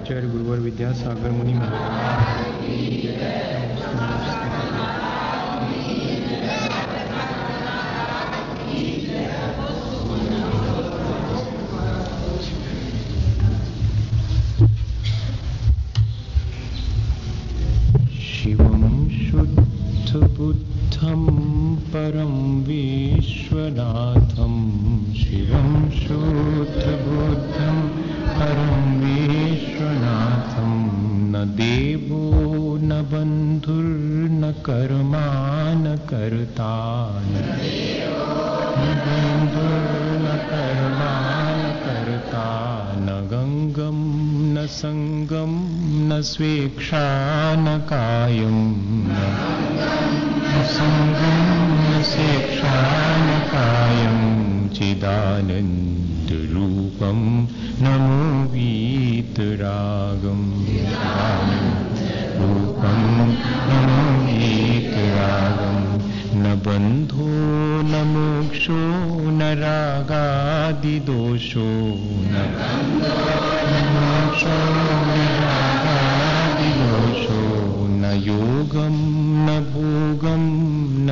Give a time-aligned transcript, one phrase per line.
[0.00, 2.40] आचार्य गुरुवर विद्यासागर मुनि महाराज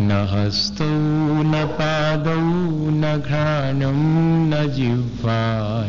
[0.00, 0.86] न हस्तौ,
[1.42, 2.40] न पादौ,
[2.90, 3.98] न घ्राणं,
[4.48, 5.40] न जिह्वा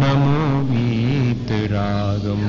[0.00, 0.38] नमो
[0.70, 2.48] वीतरागम्।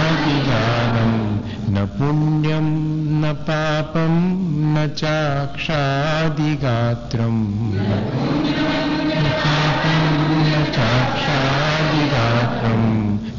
[1.85, 4.13] न न पापं
[4.73, 7.45] न चाक्षादिगात्रम्।
[10.65, 12.81] चाक्षादिगात्रं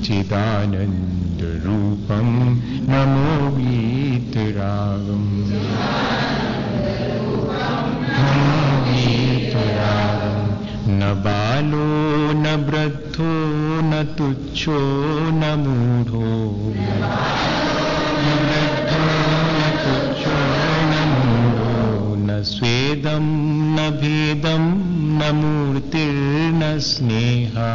[0.02, 2.28] चिदानन्दरूपं
[2.92, 3.56] नमो
[10.88, 13.32] न बालो, न वृद्धो,
[13.82, 14.78] न तुच्छो,
[15.30, 16.52] न मूढो।
[22.50, 23.26] स्वेदं
[23.74, 24.64] न भेदं
[25.18, 27.70] न मूर्तिर्न स्नेहा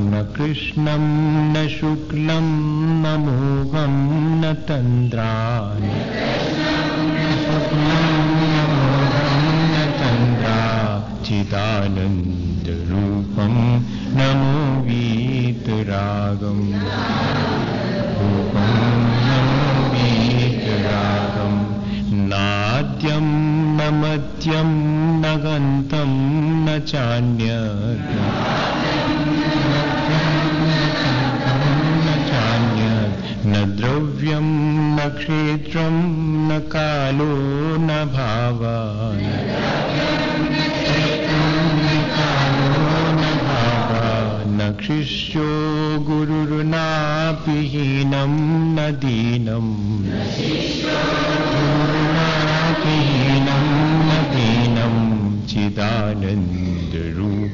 [0.00, 1.04] न कृष्णं
[1.54, 2.46] न शुक्लं
[3.02, 3.94] न मोहं
[4.40, 5.32] न तन्द्रा
[5.84, 7.38] न
[11.26, 11.94] चिदानन्दरूपं
[14.18, 16.66] नमो वीतरागम्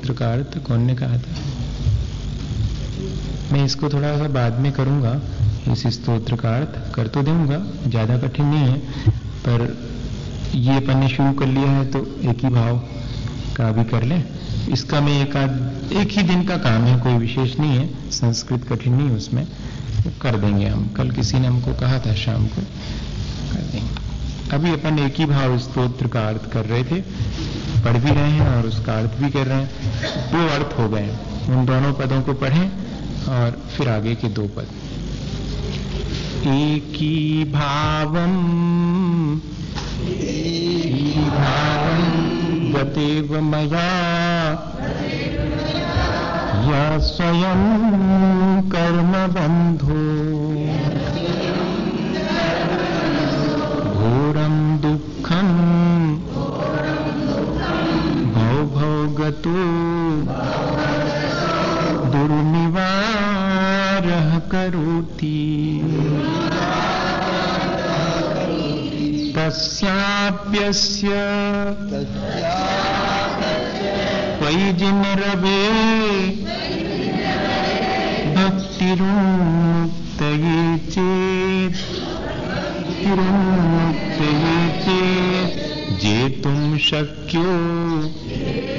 [0.00, 1.34] वीतराग का अर्थ कौन ने कहा था?
[3.52, 5.20] मैं इसको थोड़ा सा बाद में करूँगा।
[5.72, 8.78] इस स्तोत्र का अर्थ कर तो दूँगा, ज़्यादा कठिन नहीं है,
[9.44, 9.76] पर
[10.54, 12.78] ये अपन ने शुरू कर लिया है तो एक ही भाव
[13.56, 14.22] का भी कर लें।
[14.72, 18.66] इसका मैं एक आध एक ही दिन का काम है, कोई विशेष नहीं है, संस्कृत
[18.68, 19.44] कठिन नहीं उसमें।
[20.04, 22.62] तो कर देंगे हम। कल किसी ने हमको कहा था, शाम को
[23.52, 24.08] कर देंगे।
[24.52, 27.00] अभी अपन एक ही भाव स्तोत्र का अर्थ कर रहे थे।
[27.80, 29.68] पढ़ भी रहे हैं और उसका अर्थ भी कर रहे हैं।
[30.32, 31.08] दो अर्थ हो गए
[31.48, 32.66] उन दोनों पदों को पढ़ें
[33.30, 34.66] और फिर आगे के दो पद।
[36.48, 38.34] एकी भावम
[41.30, 42.00] भावम
[42.72, 43.88] गतेव मया,
[46.66, 47.62] या स्वयं
[48.70, 50.00] कर्म बंधो।
[53.92, 54.49] घोरम
[59.46, 65.80] भवभोगतो दुर्निवारः करोति।
[69.36, 71.08] तस्याप्यस्य
[74.44, 75.60] वैजिनरवे
[78.34, 81.76] भक्तिरुन्मुक्तये चेत्।
[84.16, 88.69] चेत्। जेतुं शक्यो।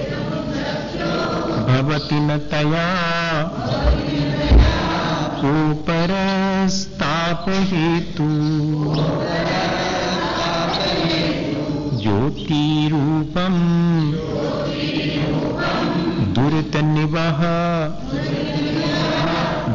[1.72, 2.88] भवति न तया।
[5.38, 8.30] सोपरस्तापहेतु
[12.02, 13.64] ज्योतिरूपम्।
[16.34, 17.40] दुरितनिवः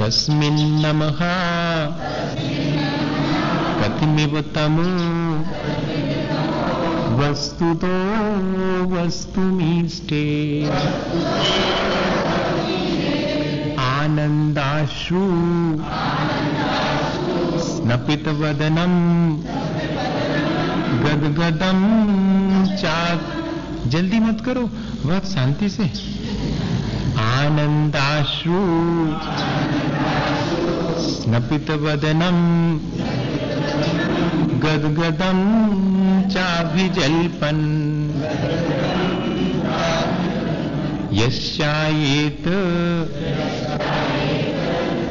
[0.00, 2.77] तस्मिन् नमः।
[4.18, 4.82] कतिमिव तमो
[7.18, 7.92] वस्तुतो
[8.94, 10.24] वस्तुमीष्टे।
[13.80, 15.22] आनन्दाश्रु।
[17.60, 19.38] स्नपितवदनम्
[21.04, 21.80] गदगदम
[22.76, 23.20] चाक।
[23.86, 24.70] जल्दी मत करो,
[25.06, 25.82] बहुत शांति से।
[27.18, 28.58] आनंदाश्रु
[31.02, 32.38] स्नपित वदनम
[34.68, 35.40] गदगदम
[36.30, 37.58] चाभिजल्पन।
[41.12, 42.44] यश्चायेत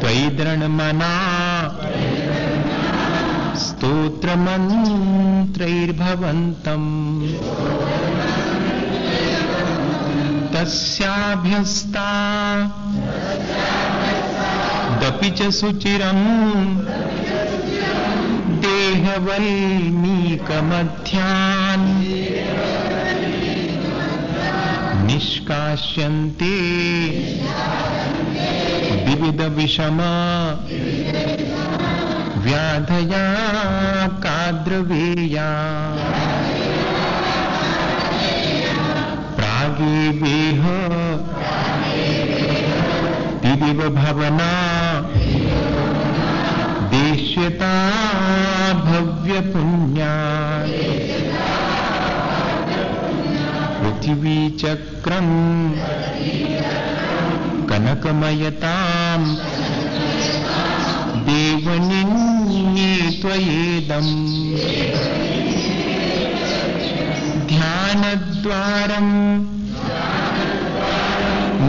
[0.02, 0.30] त्वयि
[3.58, 4.64] स्तोत्रमन्त्रैर्भवन्तम्
[10.54, 12.10] तस्याभ्यस्ता।
[15.02, 17.07] दपि च सुचिरम्।
[19.18, 20.26] देहवल्मीकमध्यान्
[25.06, 26.60] निष्काश्यन्ते
[29.06, 30.14] विविधविषमा।
[32.38, 33.48] व्याधया
[34.08, 35.50] काद्रवेया।
[39.36, 40.64] प्रागेवेह।
[43.42, 44.68] दिदिव भवना
[47.50, 50.14] देश्यता भव्यपुण्या।
[53.80, 55.32] पृथिवीचक्रम्
[57.70, 59.28] कनकमयताम्
[61.28, 64.12] देवनिन्ये त्वयेदम्
[67.48, 69.14] ध्यानद्वारम्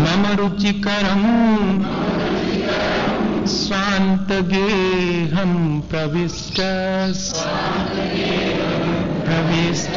[0.03, 1.98] मम रुचिकरम्
[3.49, 6.57] स्वान्तगेहम् प्रविष्ट।
[9.25, 9.93] प्रविष्ट।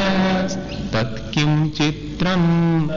[0.93, 2.89] तत्किं चित्रम्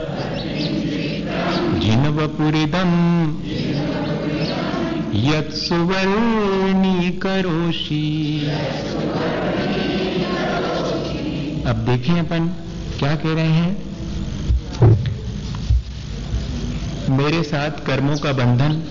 [1.79, 3.35] जिनवपुरिदम्।
[7.19, 8.47] करोशी
[11.67, 12.55] अब देखें अपन
[12.99, 13.83] क्या कह रहे हैं।
[17.09, 18.83] मेरे साथ कर्मों का बंधन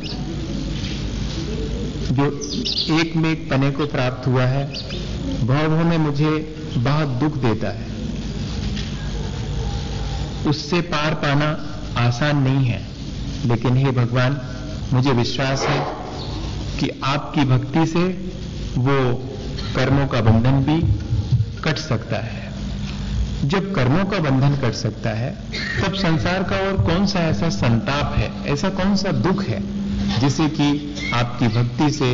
[2.15, 2.27] जो
[3.01, 4.67] एक में एक पने को प्राप्त हुआ है,
[5.47, 7.87] भाव में मुझे बहुत दुख देता है।
[10.47, 12.87] उससे पार पाना आसान नहीं है,
[13.47, 14.41] लेकिन हे भगवान,
[14.93, 15.87] मुझे विश्वास है
[16.81, 18.05] कि आपकी भक्ति से
[18.77, 19.15] वो
[19.77, 20.81] कर्मों का बंधन भी
[21.63, 22.53] कट सकता है।
[23.45, 25.37] जब कर्मों का बंधन कट सकता है,
[25.83, 29.84] तब संसार का और कौन सा ऐसा संताप है, ऐसा कौन सा दुख है?
[30.21, 32.13] जिसे कि आपकी भक्ति से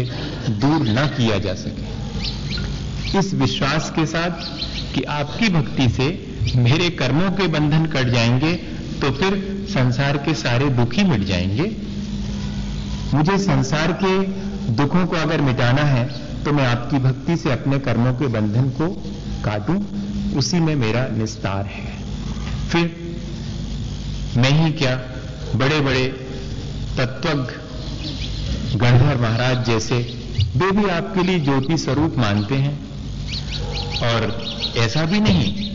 [0.60, 4.44] दूर ना किया जा सके। इस विश्वास के साथ
[4.94, 6.08] कि आपकी भक्ति से
[6.56, 8.52] मेरे कर्मों के बंधन कट जाएँगे
[9.00, 9.38] तो फिर
[9.70, 11.70] संसार के सारे दुख ही मिट जाएँगे।
[13.14, 14.16] मुझे संसार के
[14.72, 16.04] दुखों को अगर मिटाना है
[16.44, 18.88] तो मैं आपकी भक्ति से अपने कर्मों के बंधन को
[19.44, 19.78] काटूं,
[20.38, 21.92] उसी में मेरा निस्तार है।
[22.68, 22.84] फिर
[24.36, 24.94] मैं ही क्या
[25.56, 26.06] बड़े बड़े
[26.98, 27.59] तत्वज्ञ
[28.74, 29.96] गणधर महाराज जैसे,
[30.56, 32.78] वे भी आपके लिए ज्योति स्वरूप मानते हैं।
[33.98, 34.44] और
[34.76, 35.70] ऐसा भी नहीं,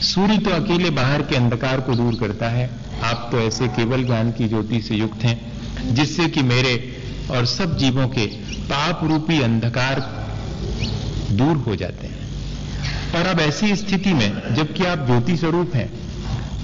[0.00, 2.70] सूर्य तो अकेले बाहर के अंधकार को दूर करता है।
[3.04, 5.52] आप तो ऐसे केवल ज्ञान की ज्योति से युक्त हैं,
[5.94, 6.96] जिससे कि मेरे
[7.30, 8.26] और सब जीवों के
[8.58, 10.00] पाप रूपी अंधकार
[11.30, 12.18] दूर हो जाते हैं।
[13.14, 15.92] और अब ऐसी स्थिति में, जबकि आप ज्योति स्वरूप हैं,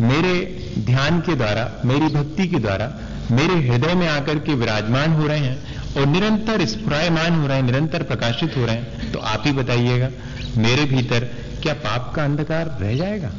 [0.01, 2.93] मेरे ध्यान के द्वारा, मेरी भक्ति के द्वारा
[3.31, 7.63] मेरे हृदय में आकर के विराजमान हो रहे हैं और निरंतर स्फुरायमान हो रहे हैं,
[7.65, 10.09] निरंतर प्रकाशित हो रहे हैं तो आप ही बताइएगा,
[10.57, 11.25] मेरे भीतर
[11.63, 13.31] क्या पाप का अंधकार रह जाएगा?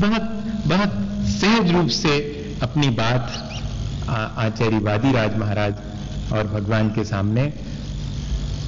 [0.00, 0.22] बहुत
[0.66, 0.92] बहुत
[1.30, 2.14] सहज रूप से
[2.62, 3.42] अपनी बात
[4.08, 7.52] आचार्य वादीराज महाराज और भगवान के सामने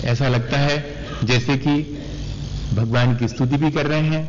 [0.05, 0.77] ऐसा लगता है
[1.25, 1.77] जैसे कि
[2.75, 4.25] भगवान की स्तुति भी कर रहे हैं,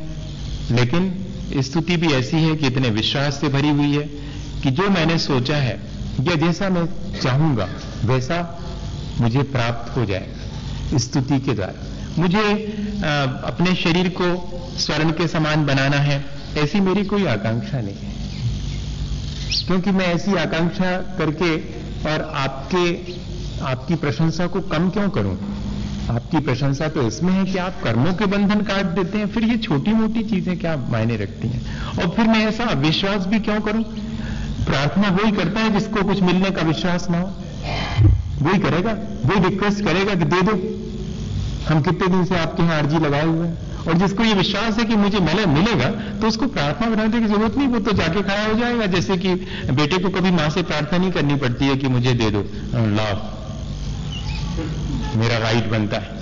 [0.72, 4.19] लेकिन स्तुति भी ऐसी है कि इतने विश्वास से भरी हुई है
[4.64, 5.80] कि जो मैंने सोचा है
[6.22, 6.86] या जैसा मैं
[7.22, 7.68] चाहूँगा
[8.06, 8.40] वैसा
[9.22, 12.44] मुझे प्राप्त हो जाएगा स्तुति के द्वारा। मुझे
[13.06, 14.28] आ, अपने शरीर को
[14.80, 16.26] स्वर्ण के समान बनाना है
[16.58, 18.18] ऐसी मेरी कोई आकांक्षा नहीं है।
[19.68, 21.56] क्योंकि मैं ऐसी आकांक्षा करके
[22.12, 22.84] और आपके
[23.66, 25.38] आपकी प्रशंसा को कम क्यों करूँ?
[26.10, 29.58] आपकी प्रशंसा तो इसमें है कि आप कर्मों के बंधन काट देते हैं फिर ये
[29.58, 31.62] छोटी मोटी चीज़ें क्या मायने रखती हैं?
[32.00, 33.84] और फिर मैं ऐसा अविश्वास भी क्यों करूँ?
[34.70, 37.28] प्रार्थना वही करता है जिसको कुछ मिलने का विश्वास ना हो।
[38.42, 38.92] वही करेगा,
[39.26, 40.54] वही रिक्वेस्ट करेगा कि दे दो।
[41.68, 43.58] हम कितने दिन से आपके यहाँ अर्जी लगाए हुए हैं?
[43.80, 45.90] और जिसको ये विश्वास है कि मुझे मिले मिलेगा
[46.22, 49.34] तो उसको प्रार्थना बनाने की ज़रूरत नहीं, वो तो जाके खड़ा हो जाएगा। जैसे कि
[49.74, 52.42] बेटे को कभी माँ से प्रार्थना नहीं करनी पड़ती है कि मुझे दे दो।
[52.96, 53.18] लाभ
[55.18, 56.18] मेरा राइट बनता है।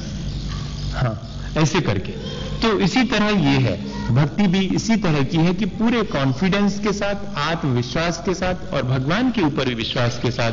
[0.93, 1.13] हाँ
[1.57, 2.11] ऐसे करके।
[2.61, 3.75] तो इसी तरह ये है।
[4.11, 8.83] भक्ति भी इसी तरह की है कि पूरे कॉन्फिडेंस के साथ, आत्मविश्वास के साथ और
[8.83, 10.51] भगवान के ऊपर भी विश्वास के साथ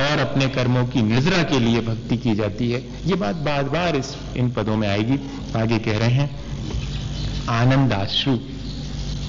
[0.00, 3.96] और अपने कर्मों की निजरा के लिए भक्ति की जाती है। ये बात बार बार
[3.96, 5.18] इस, इन पदों में आएगी।
[5.56, 6.40] आगे कह रहे हैं,
[7.48, 8.38] आनंदाश्रु।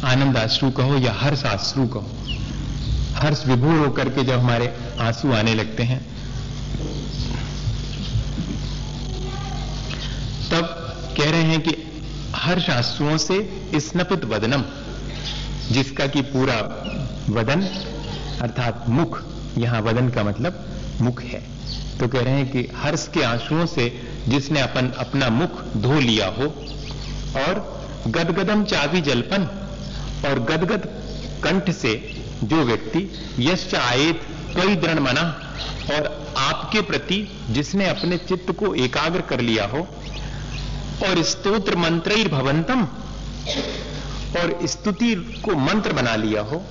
[0.03, 2.11] आनंदाश्रु कहो या हर्ष आश्रु कहो।
[3.15, 5.99] हर्ष विभोर होकर के जब हमारे आँसू आने लगते हैं,
[10.51, 10.65] तब
[11.17, 11.86] कह रहे हैं कि
[12.35, 14.63] हर शास्त्रों से स्नपित वदनम,
[15.71, 16.55] जिसका कि पूरा
[17.29, 17.61] वदन,
[18.41, 19.23] अर्थात मुख,
[19.57, 20.65] यहाँ वदन का मतलब
[21.01, 21.43] मुख है।
[21.99, 26.27] तो कह रहे हैं कि हर्ष के आंसुओं से जिसने अपन, अपना मुख धो लिया
[26.27, 26.43] हो,
[27.37, 29.43] और गदगदम चावी जलपन,
[30.25, 30.87] और गदगद
[31.43, 34.21] कंठ से जो व्यक्ति यश आयत
[34.55, 35.21] कई दृढ़ मना,
[35.91, 39.87] और आपके प्रति जिसने अपने चित्त को एकाग्र कर लिया हो
[41.05, 42.87] और स्तोत्र मंत्र भवंतम।
[44.39, 46.63] और स्तुति को मंत्र बना लिया हो।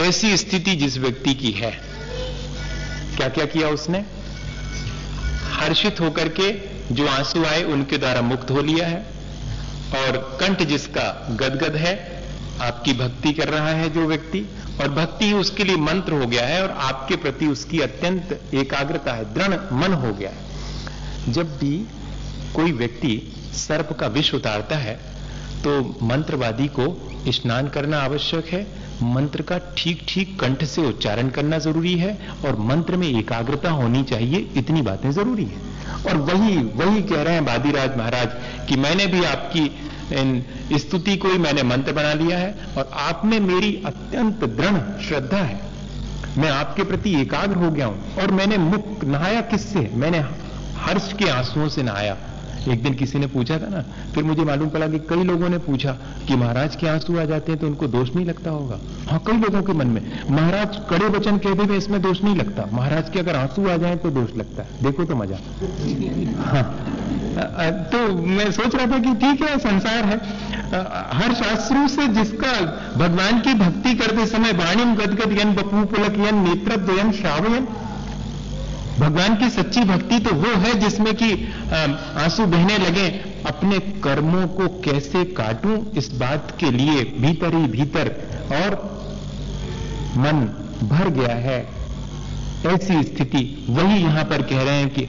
[0.00, 1.70] ऐसी स्थिति जिस व्यक्ति की है
[3.16, 4.04] क्या क्या किया उसने?
[5.52, 6.52] हर्षित होकर के
[6.94, 8.96] जो आँसू आए, उनके द्वारा मुक्त हो लिया है।
[9.94, 12.24] और कंठ जिसका गदगद है,
[12.60, 14.46] आपकी भक्ति कर रहा है जो व्यक्ति।
[14.80, 19.12] और भक्ति ही उसके लिए मंत्र हो गया है, और आपके प्रति उसकी अत्यंत एकाग्रता
[19.12, 20.44] है, दृढ़ मन हो गया है।
[21.32, 21.86] जब भी
[22.54, 23.16] कोई व्यक्ति
[23.56, 24.98] सर्प का विष उतारता है
[25.64, 26.86] तो मंत्रवादी को
[27.28, 28.66] स्नान करना आवश्यक है।
[29.04, 34.02] मंत्र का ठीक ठीक कंठ से उच्चारण करना ज़रूरी है और मंत्र में एकाग्रता होनी
[34.02, 35.68] चाहिए, इतनी बातें ज़रूरी है।
[36.02, 38.36] और वही वही कह रहे हैं बादीराज महाराज
[38.68, 43.38] कि मैंने भी आपकी स्तुति को ही मैंने मंत्र बना लिया है और आप में
[43.42, 45.60] मेरी अत्यंत दृढ़ श्रद्धा है।
[46.38, 49.88] मैं आपके प्रति एकाग्र हो गया हूँ और मैंने मुख नहाया किससे?
[49.94, 50.18] मैंने
[50.78, 52.16] हर्ष के आंसुओं से नहाया।
[52.68, 53.80] एक दिन किसी ने पूछा था ना,
[54.14, 55.92] फिर मुझे मालूम पड़ा कि कई लोगों ने पूछा
[56.28, 58.78] कि महाराज के आँसू आ जाते हैं तो उनको दोष नहीं लगता होगा।
[59.10, 62.68] हाँ कई लोगों के मन में, महाराज कड़े वचन कहते हुए इसमें दोष नहीं लगता।
[62.72, 65.38] महाराज के अगर आँसू आ जाए तो दोष लगता है। देखो तो मज़ा।
[66.44, 66.64] हाँ
[67.92, 70.16] तो मैं सोच रहा था कि ठीक है, संसार है।
[71.18, 72.52] हर शास्त्रों से जिसका
[72.96, 77.66] भगवान की भक्ति करते समय वाणिम गदगद यन बपू पुलक यन नेत्र श्रावयन
[79.00, 81.32] भगवान की सच्ची भक्ति तो वो है जिसमें कि
[81.72, 83.06] आँसू बहने लगे,
[83.46, 88.08] अपने कर्मों को कैसे काटूं, इस बात के लिए भीतर ही भीतर
[88.54, 88.76] और
[90.16, 90.42] मन
[90.88, 91.58] भर गया है।
[92.66, 95.08] ऐसी स्थिति, वही यहाँ पर कह रहे हैं कि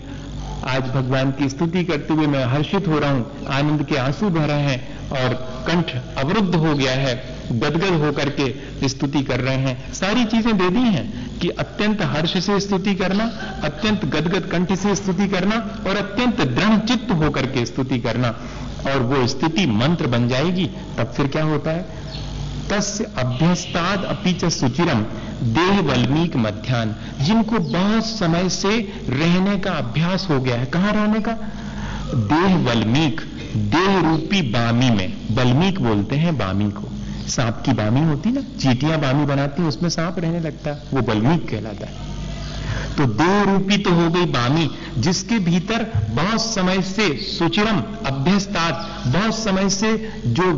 [0.67, 4.45] आज भगवान की स्तुति करते हुए मैं हर्षित हो रहा हूँ। आनंद के आँसू बह
[4.45, 5.33] रहे हैं और
[5.67, 7.15] कंठ अवरुद्ध हो गया है।
[7.51, 12.37] गदगद होकर के स्तुति कर रहे हैं। सारी चीज़ें दे दी हैं कि अत्यंत हर्ष
[12.45, 13.23] से स्तुति करना,
[13.63, 18.35] अत्यंत गदगद कंठ से स्तुति करना और अत्यंत दृढ़ चित्त होकर के स्तुति करना।
[18.87, 21.85] और वो स्थिति मंत्र बन जाएगी, तब फिर क्या होता है?
[22.69, 25.05] तस्य अभ्यस्ताद अपीच सुचिरम
[25.43, 31.19] देह वल्मीक मध्यान्ह जिनको बहुत समय से रहने का अभ्यास हो गया है। कहाँ रहने
[31.19, 31.31] का?
[32.15, 33.21] देह वल्मीक
[33.55, 36.89] देह रूपी बामी में। बल्मीक बोलते हैं बामी को।
[37.31, 41.49] सांप की बामी होती ना, चीटियाँ बामी बनाती, उसमें सांप रहने लगता है वो बल्मीक
[41.49, 42.11] कहलाता है।
[42.97, 49.35] तो देह रूपी तो हो गई बामी, जिसके भीतर बहुत समय से सुचिरम अभ्यस्तात बहुत
[49.35, 50.51] समय से जो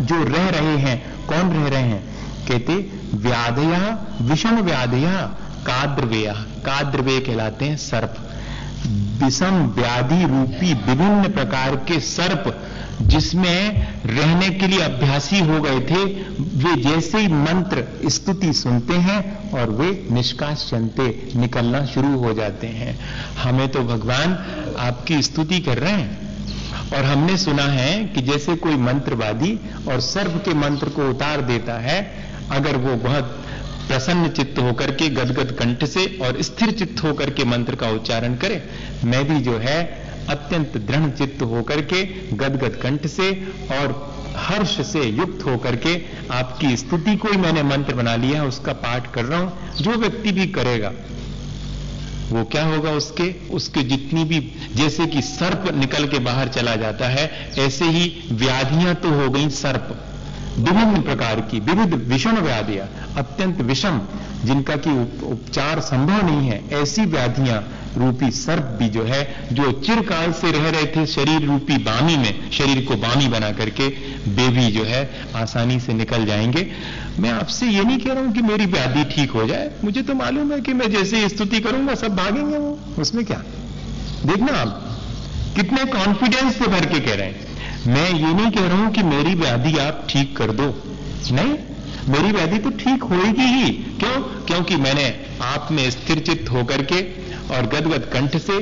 [0.00, 2.02] जो रह रहे हैं, कौन रह रहे हैं?
[2.48, 2.74] कहते,
[3.14, 5.20] व्याधया, विषम व्याधया,
[5.66, 6.32] काद्रवेय।
[6.64, 8.14] काद्रवे कहलाते हैं सर्प।
[9.24, 12.70] विषम व्याधि रूपी विभिन्न प्रकार के सर्प
[13.02, 16.04] जिसमें रहने के लिए अभ्यासी हो गए थे,
[16.40, 22.66] वे जैसे ही मंत्र, स्तुति सुनते हैं और वे निष्काश चलते निकलना शुरू हो जाते
[22.66, 22.98] हैं।
[23.34, 24.32] हमें तो भगवान
[24.78, 26.24] आपकी स्तुति कर रहे हैं।
[26.96, 31.74] और हमने सुना है कि जैसे कोई मंत्रवादी और सर्प के मंत्र को उतार देता
[31.74, 32.14] है,
[32.50, 33.24] अगर वो बहुत
[33.88, 38.34] प्रसन्न चित्त होकर के गदगद कंठ से और स्थिर चित्त होकर के मंत्र का उच्चारण
[38.34, 38.62] करे,
[39.04, 42.04] मैं भी जो है अत्यंत दृढ़ चित्त होकर के,
[42.36, 43.30] गदगद कंठ से
[43.70, 48.72] और हर्ष से युक्त होकर के आपकी स्तुति को ही मैंने मंत्र बना लिया, उसका
[48.72, 50.92] पाठ कर रहा हूँ। जो व्यक्ति भी करेगा,
[52.30, 53.34] वो क्या होगा उसके?
[53.50, 58.94] उसके जितनी भी, जैसे कि सर्प निकल के बाहर चला जाता है, ऐसे ही व्याधियाँ
[58.94, 60.13] तो हो गई सर्प।
[60.58, 64.00] विभिन्न प्रकार की, विविध विषम व्याधियाँ, अत्यंत विषम,
[64.44, 64.90] जिनका कि
[65.26, 70.70] उपचार संभव नहीं है। ऐसी व्याधियाँ रूपी सर्प भी जो है, जो चिरकाल से रह
[70.70, 73.88] रहे थे शरीर रूपी बामी में, शरीर को बामी बना करके
[74.28, 76.72] बेबी जो है, आसानी से निकल जाएँगे।
[77.18, 80.14] मैं आपसे ये नहीं कह रहा हूँ कि मेरी व्याधि ठीक हो जाए। मुझे तो
[80.14, 83.42] मालूम है कि मैं जैसे स्तुति करूँगा, सब भागेंगे वो। उसमें क्या?
[84.26, 85.00] देखना आप,
[85.56, 87.53] कितने कॉन्फिडेंस से भर के कह रहे हैं।
[87.86, 90.66] मैं ये नहीं कह रहा हूँ कि मेरी व्याधि आप ठीक कर दो।
[91.32, 91.54] नहीं,
[92.08, 93.70] मेरी व्याधि तो ठीक होगी ही।
[94.00, 94.20] क्यों?
[94.46, 95.04] क्योंकि मैंने
[95.42, 97.00] आप में स्थिर चित्त होकर के
[97.54, 98.56] और गदगद कंठ से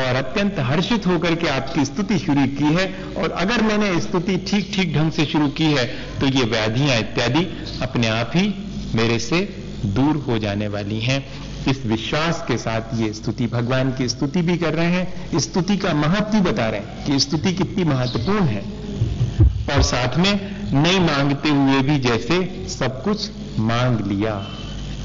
[0.00, 4.70] और अत्यंत हर्षित होकर के आपकी स्तुति शुरू की है और अगर मैंने स्तुति ठीक
[4.74, 5.86] ठीक ढंग से शुरू की है
[6.20, 7.46] तो ये व्याधियाँ इत्यादि
[7.82, 8.48] अपने आप ही
[8.94, 9.40] मेरे से
[9.86, 11.20] दूर हो जाने वाली हैं।
[11.68, 15.92] इस विश्वास के साथ ये स्तुति, भगवान की स्तुति भी कर रहे हैं। स्तुति का
[15.94, 18.62] महत्व बता रहे हैं कि स्तुति कितनी महत्वपूर्ण है।
[19.70, 20.32] और साथ में
[20.72, 24.34] नहीं मांगते हुए भी जैसे सब कुछ मांग लिया।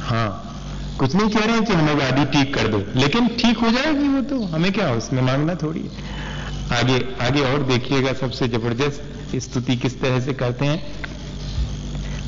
[0.02, 3.72] हाँ, कुछ नहीं कह रहे हैं कि हमें गाड़ी ठीक कर दो, लेकिन ठीक हो
[3.72, 5.89] जाएगी वो तो। हमें क्या, उसमें मांगना थोड़ी
[6.72, 10.80] आगे आगे और देखिएगा सबसे ज़बरदस्त स्तुति किस तरह से करते हैं।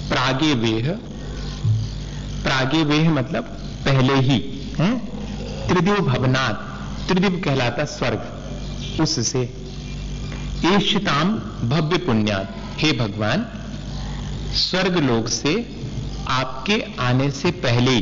[0.10, 0.92] प्रागे वेह
[2.44, 3.57] प्रागे वेह मतलब
[3.88, 4.40] पहले ही
[4.80, 5.00] है
[5.68, 9.42] त्रिदिव भवनाथ त्रिदिव कहलाता स्वर्ग। उससे
[10.66, 11.30] ईशिताम
[11.70, 13.46] भव्य पुण्यात। हे भगवान,
[14.54, 15.82] स्वर्ग लोक से
[16.28, 17.98] आपके आने से पहले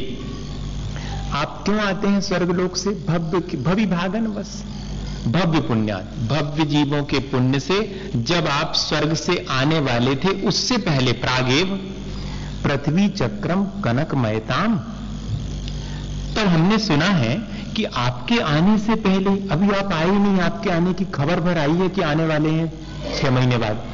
[1.32, 2.89] आप क्यों आते हैं स्वर्ग स्वर्गलोक से?
[2.89, 4.63] भव्य भवि भागन बस।
[5.28, 10.78] भव्य पुण्यात, भव्य जीवों के पुण्य से जब आप स्वर्ग से आने वाले थे, उससे
[10.78, 11.65] पहले प्रागेव,
[12.63, 14.80] पृथ्वी चक्रम कनक मयताम
[16.36, 17.36] पर हमने सुना है
[17.76, 21.74] कि आपके आने से पहले, अभी आप आए नहीं, आपके आने की खबर भर आई
[21.74, 22.74] है कि आने वाले हैं?
[23.21, 23.86] छह महीने बाद।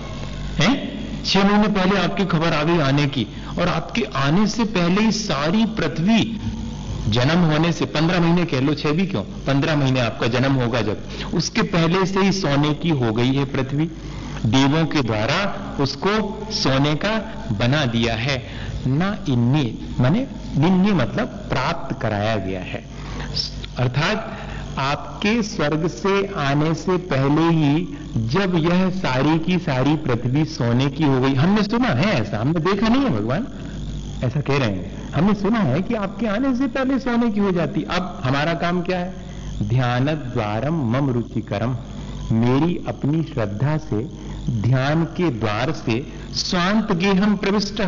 [0.60, 1.02] हैं?
[1.26, 3.28] छह महीने पहले आपकी खबर आ गई आने की।
[3.60, 6.42] और आपके आने से पहले ही सारी पृथ्वी
[7.08, 9.22] जन्म होने से, पंद्रह महीने कह लो, छह भी क्यों?
[9.22, 10.98] पंद्रह महीने आपका जन्म होगा जब।
[11.34, 13.92] उसके पहले से ही सोने की हो गई है पृथ्वी।
[14.46, 22.02] देवों के द्वारा उसको सोने का बना दिया है। ना इन्नी, माने निन्नी मतलब प्राप्त
[22.02, 22.86] कराया गया है।
[23.78, 24.38] अर्थात
[24.78, 31.04] आपके स्वर्ग से आने से पहले ही जब यह सारी की सारी पृथ्वी सोने की
[31.04, 33.48] हो गई, हमने सुना है ऐसा, हमने देखा नहीं है भगवान?
[34.24, 37.52] ऐसा कह रहे हैं। हमने सुना है कि आपके आने से पहले सोने की हो
[37.52, 39.14] जाती। अब हमारा काम क्या है?
[39.64, 41.78] ध्यान द्वारम मम रुचिकरम।
[42.32, 44.10] मेरी अपनी श्रद्धा से
[44.50, 45.96] ध्यान के द्वार से
[46.36, 47.82] स्वांत गेहम प्रविष्ट।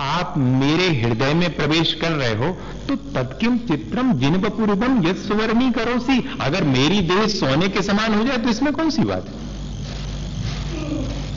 [0.00, 2.50] आप मेरे हृदय में प्रवेश कर रहे हो
[2.88, 8.14] तो तत्किम चित्रम जिन बपूर्वम यद सुवर्णी करो सी अगर मेरी देह सोने के समान
[8.14, 9.44] हो जाए तो इसमें कौन सी बात है?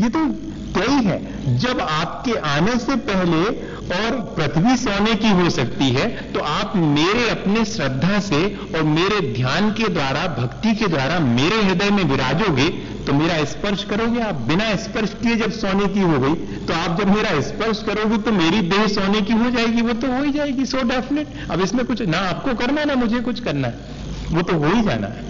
[0.01, 0.25] ये तो
[0.73, 3.43] तय है। जब आपके आने से पहले
[3.91, 8.41] और पृथ्वी सोने की हो सकती है तो आप मेरे अपने श्रद्धा से
[8.75, 12.67] और मेरे ध्यान के द्वारा, भक्ति के द्वारा मेरे हृदय में विराजोगे
[13.05, 16.99] तो मेरा स्पर्श करोगे आप। बिना स्पर्श किए जब सोने की हो गई तो आप
[16.99, 20.31] जब मेरा स्पर्श करोगे तो मेरी देह सोने की हो जाएगी। वो तो हो ही
[20.31, 23.97] जाएगी सो डेफिनेट अब इसमें कुछ ना, आपको करना ना, मुझे कुछ करना है।
[24.31, 25.27] वो तो हो ही जाना है।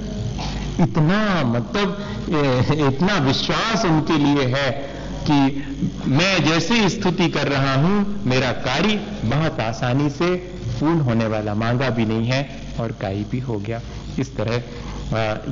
[0.81, 1.87] इतना मतलब
[2.87, 4.67] इतना विश्वास उनके लिए है
[5.21, 5.39] कि
[6.09, 10.35] मैं जैसे स्तुति कर रहा हूँ, मेरा कार्य बहुत आसानी से
[10.79, 12.41] पूर्ण होने वाला, मांगा भी नहीं है
[12.79, 13.81] और काई भी हो गया।
[14.19, 14.53] इस तरह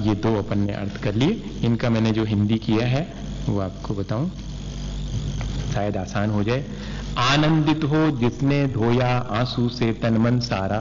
[0.05, 3.07] ये दो अपन ने अर्थ कर लिए। इनका मैंने जो हिंदी किया है,
[3.49, 4.29] वो आपको बताऊँ,
[5.73, 6.63] शायद आसान हो जाए।
[7.17, 10.79] आनंदित हो जिसने धोया आँसू से तनमन सारा।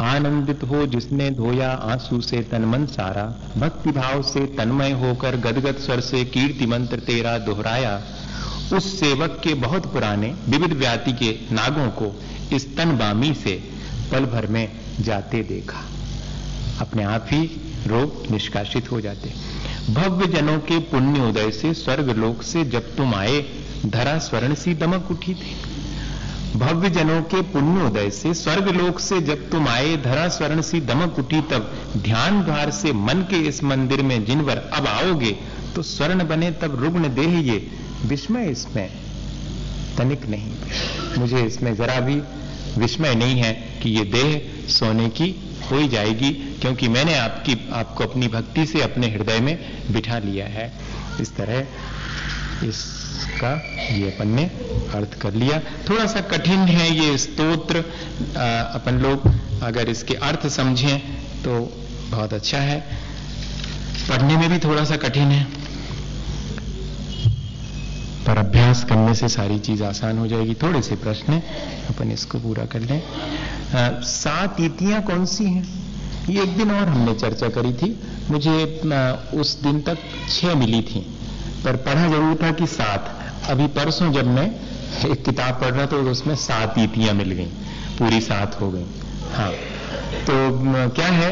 [0.00, 6.00] आनंदित हो जिसने धोया आँसू से तनमन सारा। भक्ति भाव से तन्मय होकर गदगद स्वर
[6.00, 8.02] से कीर्ति मंत्र तेरा दोहराया।
[8.72, 12.22] उस सेवक के बहुत पुराने, विविध व्याति के नागों को
[12.56, 13.70] इस तन बामी से
[14.12, 15.80] पल भर में जाते देखा।
[16.80, 19.32] अपने आप ही रोग निष्कासित हो जाते।
[19.92, 23.44] भव्य जनों के पुण्य उदय से स्वर्ग लोक से जब तुम आए
[23.86, 25.56] धरा स्वर्ण सी दमक उठी थी।
[26.56, 31.18] भव्य जनों के पुण्योदय से स्वर्ग लोक से जब तुम आए धरा स्वर्ण सी दमक
[31.18, 35.30] उठी तब ध्यान द्वार से मन के इस मंदिर में जिनवर अब आओगे
[35.74, 37.56] तो स्वर्ण बने तब रुग्ण देह ये
[38.04, 38.88] विस्मय इसमें
[39.98, 42.20] तनिक नहीं। मुझे इसमें जरा भी
[42.78, 45.28] विस्मय नहीं है कि ये देह सोने की
[45.70, 49.58] हो ही जाएगी, क्योंकि मैंने आपकी, आपको अपनी भक्ति से अपने हृदय में
[49.92, 50.72] बिठा लिया है।
[51.20, 51.66] इस तरह
[52.62, 52.82] इस
[53.40, 53.52] का
[53.90, 54.44] ये अपन ने
[54.94, 57.78] अर्थ कर लिया। थोड़ा सा कठिन है ये स्तोत्र।
[58.36, 59.26] अपन लोग
[59.62, 60.98] अगर इसके अर्थ समझें
[61.44, 61.58] तो
[62.10, 62.78] बहुत अच्छा है।
[64.08, 65.44] पढ़ने में भी थोड़ा सा कठिन है।
[68.26, 71.40] पर अभ्यास करने से सारी चीज़ आसान हो जाएगी। थोड़े से प्रश्न
[71.88, 73.00] अपन इसको पूरा कर लें।
[74.04, 75.64] सात ईतियाँ कौन सी हैं?
[76.30, 77.90] ये एक दिन और हमने चर्चा करी थी।
[78.30, 78.80] मुझे
[79.34, 79.98] उस दिन तक
[80.30, 81.06] छह मिली थी।
[81.64, 83.10] पर पढ़ा ज़रूर था कि सात
[83.50, 84.46] अभी परसों जब मैं
[85.06, 87.46] एक किताब पढ़ रहा था तो उसमें सात ईतियाँ मिल गई।
[87.98, 88.84] पूरी सात हो गई।
[89.32, 89.50] हाँ।
[90.26, 90.34] तो
[90.90, 91.30] क्या है?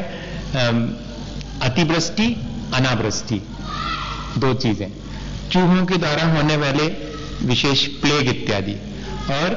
[1.62, 2.26] अतिवृष्टि,
[2.74, 3.40] अनावृष्टि।
[4.38, 4.90] दो चीज़ें।
[5.52, 6.86] चूहों के द्वारा होने वाले
[7.44, 8.74] विशेष प्लेग इत्यादि
[9.32, 9.56] और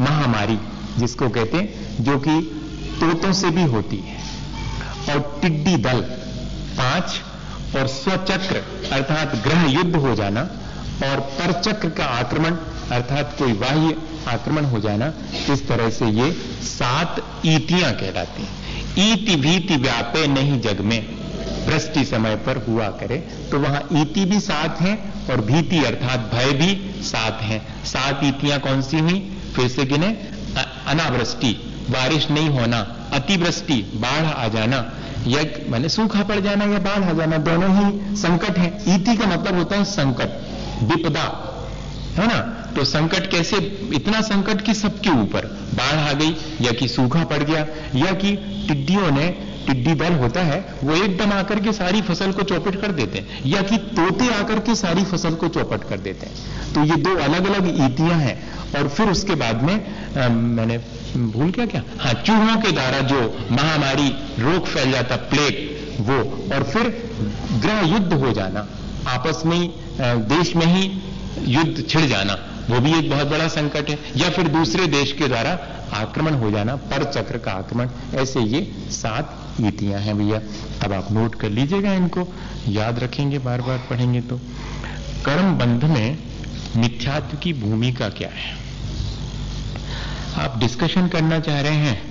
[0.00, 0.58] महामारी,
[0.98, 2.40] जिसको कहते हैं, जो कि
[3.00, 4.18] तोतों से भी होती है।
[5.08, 6.00] और टिड्डी दल,
[6.78, 7.20] पाँच
[7.76, 10.40] और स्वचक्र अर्थात ग्रह युद्ध हो जाना,
[11.04, 12.56] और परचक्र का आक्रमण,
[12.92, 13.96] अर्थात कोई बाह्य
[14.28, 15.12] आक्रमण हो जाना,
[15.52, 16.30] इस तरह से ये
[16.64, 18.62] सात ईतियाँ कहलाती हैं।
[19.02, 21.00] ईति भीति व्यापे नहीं जग में,
[21.66, 23.16] वृष्टि समय पर हुआ करे
[23.50, 24.94] तो वहाँ ईति भी साथ है,
[25.30, 29.20] और भीति अर्थात भय भी साथ है। सात ईतियाँ कौन सी हुई?
[29.56, 30.06] फिर से गिने
[30.86, 31.52] अनावृष्टि,
[31.90, 32.78] बारिश नहीं होना,
[33.12, 34.78] अतिवृष्टि, बाढ़ आ जाना
[35.26, 39.26] या मैंने सूखा पड़ जाना या बाढ़ आ जाना, दोनों ही संकट है। ईति का
[39.26, 40.28] मतलब होता है संकट,
[40.82, 41.22] विपदा,
[42.18, 42.38] है ना?
[42.76, 43.56] तो संकट कैसे,
[43.94, 48.36] इतना संकट कि सबके ऊपर, बाढ़ आ गई, या कि सूखा पड़ गया, या कि
[48.68, 52.92] टिड्डियों ने टिड्डी दल होता है वो एकदम आकर के सारी फ़सल को चौपट कर
[52.92, 56.84] देते हैं या कि तोते आकर के सारी फ़सल को चौपट कर देते हैं। तो
[56.84, 58.36] ये दो अलग अलग ईतियाँ हैं
[58.76, 60.78] और फिर उसके बाद में आ, मैंने
[61.16, 61.82] भूल क्या क्या?
[62.00, 64.08] हाँ चूहों के द्वारा जो महामारी
[64.40, 65.62] रोग फैल जाता प्लेग
[66.00, 66.18] वो
[66.54, 66.88] और फिर
[67.60, 68.66] ग्रह युद्ध हो जाना
[69.08, 69.60] आपस में
[70.28, 70.82] देश में ही
[71.48, 75.28] युद्ध छिड़ जाना। वो भी एक बहुत बड़ा संकट है। या फिर दूसरे देश के
[75.28, 75.50] द्वारा
[75.94, 80.40] आक्रमण हो जाना, पर चक्र का आक्रमण, ऐसे ये सात नीतियाँ हैं भैया।
[80.84, 82.26] अब आप नोट कर लीजिएगा इनको।
[82.70, 84.36] याद रखेंगे बार बार पढ़ेंगे तो।
[85.24, 86.18] कर्म बंध में
[86.76, 88.52] मिथ्यात्व की भूमिका क्या है?
[90.38, 92.02] आप डिस्कशन करना चाह रहे हैं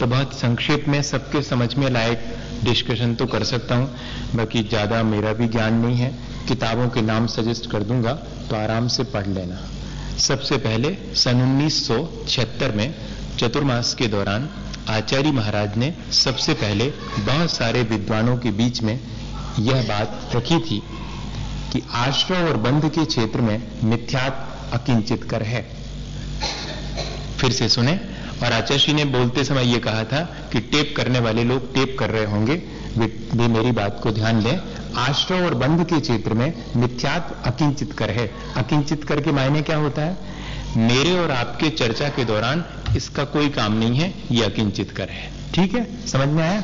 [0.00, 2.24] तो बहुत संक्षेप में, सबके समझ में लायक
[2.64, 3.88] डिस्कशन तो कर सकता हूँ।
[4.34, 6.12] बाकी ज़्यादा मेरा भी ज्ञान नहीं है।
[6.48, 8.12] किताबों के नाम सजेस्ट कर दूँगा
[8.50, 9.60] तो आराम से पढ़ लेना।
[10.18, 11.96] सबसे पहले सन उन्नीस सौ
[12.28, 12.94] छिहत्तर में
[13.38, 14.48] चतुर्मास के दौरान
[14.88, 16.84] आचार्य महाराज ने सबसे पहले
[17.18, 19.00] बहुत सारे विद्वानों के बीच में
[19.58, 20.82] यह बात रखी थी
[21.72, 25.62] कि आश्रय और बंध के क्षेत्र में मिथ्यात अकिंचित कर है।
[27.38, 28.00] फिर से सुने
[28.42, 30.20] और आचार्य ने बोलते समय यह कहा था
[30.52, 32.62] कि टेप करने वाले लोग टेप कर रहे होंगे।
[32.96, 34.58] वे, वे मेरी बात को ध्यान लें
[34.96, 39.76] आश्रय और बंध के क्षेत्र में मिथ्यात अकिंचित कर है। अकिंचित कर के मायने क्या
[39.76, 40.38] होता है?
[40.76, 42.64] मेरे और आपके चर्चा के दौरान
[42.96, 46.06] इसका कोई काम नहीं है यह अकिंचित कर है। ठीक है?
[46.06, 46.62] समझ में आया?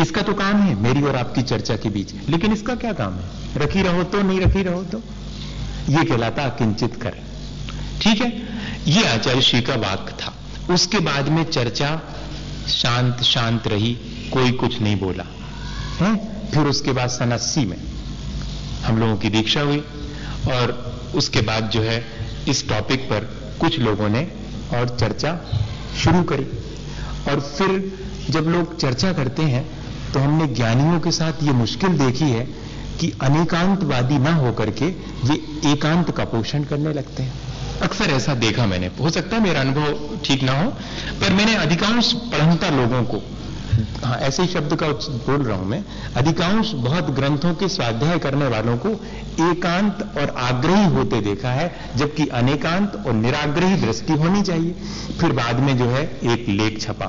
[0.00, 3.24] इसका तो काम है मेरी और आपकी चर्चा के बीच। लेकिन इसका क्या काम है?
[3.56, 4.98] रखी रहो तो नहीं रखी रहो तो।
[5.88, 7.10] ये कहलाता अकिंचित कर।
[8.02, 8.42] ठीक है?
[8.86, 10.34] ये आचार्य श्री का वाक्य था।
[10.74, 12.02] उसके बाद में चर्चा
[12.68, 13.94] शांत शांत रही,
[14.32, 15.24] कोई कुछ नहीं बोला।
[16.00, 16.31] है?
[16.54, 17.76] फिर उसके बाद सन अस्सी में
[18.84, 19.78] हम लोगों की दीक्षा हुई
[20.52, 20.72] और
[21.14, 22.04] उसके बाद जो है,
[22.48, 23.24] इस टॉपिक पर
[23.60, 24.22] कुछ लोगों ने
[24.74, 25.38] और चर्चा
[26.02, 26.46] शुरू करी।
[27.30, 27.70] और फिर
[28.30, 29.64] जब लोग चर्चा करते हैं
[30.12, 32.44] तो हमने ज्ञानियों के साथ ये मुश्किल देखी है
[33.00, 34.86] कि अनेकांतवादी ना होकर के
[35.24, 35.34] वे
[35.70, 40.18] एकांत का पोषण करने लगते हैं। अक्सर ऐसा देखा मैंने। हो सकता है मेरा अनुभव
[40.24, 40.70] ठीक ना हो,
[41.20, 43.22] पर मैंने अधिकांश पढ़नता लोगों को
[43.72, 45.84] हाँ ऐसे ही शब्द का बोल रहा हूँ मैं।
[46.16, 48.88] अधिकांश बहुत ग्रंथों के स्वाध्याय करने वालों को
[49.50, 54.72] एकांत और आग्रही होते देखा है, जबकि अनेकांत और निराग्रही दृष्टि होनी चाहिए।
[55.20, 57.06] फिर बाद में जो है, एक लेख छपा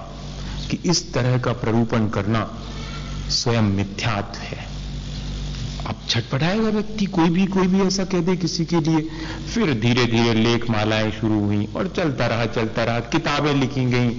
[0.71, 2.49] कि इस तरह का प्ररूपण करना
[3.29, 4.67] स्वयं मिथ्यात्व है।
[5.87, 9.01] अब छटपटाएगा व्यक्ति, कोई भी कोई भी ऐसा कह दे किसी के लिए।
[9.53, 14.09] फिर धीरे धीरे लेख मालाएँ शुरू हुई और चलता रहा चलता रहा, किताबें लिखी गई।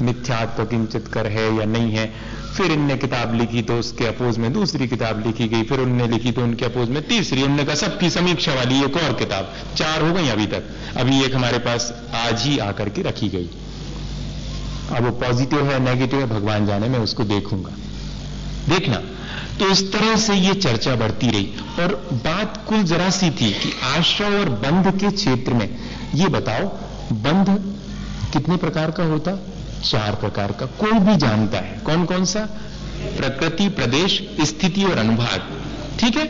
[0.00, 2.12] मिथ्यात्व किंचित कर है या नहीं है,
[2.56, 6.32] फिर इनने किताब लिखी तो उसके अपोज में दूसरी किताब लिखी गई, फिर उनने लिखी
[6.32, 10.12] तो उनके अपोज में तीसरी, उनने कहा, सबकी समीक्षा वाली एक और किताब, चार हो
[10.12, 13.48] गई अभी तक, अभी एक हमारे पास आज ही आकर के रखी गई।
[14.90, 17.72] अब वो पॉजिटिव है नेगेटिव है, भगवान जाने, में उसको देखूँगा।
[18.68, 19.02] देखना
[19.58, 21.48] तो इस तरह से ये चर्चा बढ़ती रही,
[21.80, 25.68] और बात कुल जरा सी थी कि आश्रय और बंध के क्षेत्र में,
[26.14, 26.68] ये बताओ,
[27.22, 27.58] बंध
[28.32, 29.32] कितने प्रकार का होता?
[29.84, 32.40] चार प्रकार का कोई भी जानता है। कौन कौन सा?
[33.16, 35.62] प्रकृति, प्रदेश, स्थिति और अनुभाग।
[36.00, 36.26] ठीक है?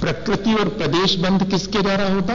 [0.00, 2.34] प्रकृति और प्रदेश बंध किसके द्वारा होता?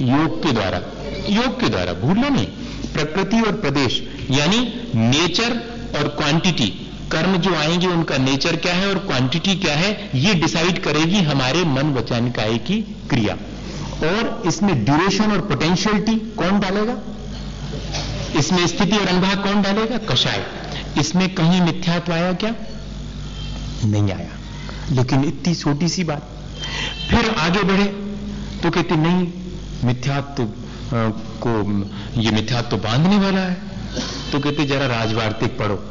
[0.00, 0.80] योग के द्वारा।
[1.28, 2.46] योग के द्वारा। भूलना नहीं।
[2.92, 4.58] प्रकृति और प्रदेश, यानी
[4.94, 5.50] नेचर
[5.96, 10.82] और क्वांटिटी कर्म जो आएँगे, उनका नेचर क्या है और क्वांटिटी क्या है, ये डिसाइड
[10.82, 13.34] करेगी हमारे मन वचन काय की क्रिया।
[13.94, 16.96] और इसमें ड्यूरेशन और पोटेंशियलिटी कौन डालेगा?
[18.36, 19.98] इसमें स्थिति और अनुभाग कौन डालेगा?
[19.98, 20.46] कषाय
[20.98, 22.54] इसमें कहीं मिथ्यात्व आया क्या?
[23.84, 24.28] नहीं आया।
[24.90, 26.28] लेकिन इतनी छोटी सी बात।
[27.10, 27.84] फिर आगे बढ़े।
[28.62, 29.32] तो कहते, नहीं,
[29.84, 30.48] मिथ्यात्व
[31.46, 31.82] को,
[32.20, 33.62] ये मिथ्यात्व बांधने वाला है।
[34.32, 35.84] तो कहते, जरा राजवार्तिक पढ़ो।